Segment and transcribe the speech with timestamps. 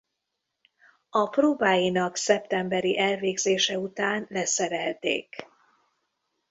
[1.09, 5.47] A próbáinak szeptemberi elvégzése után leszerelték.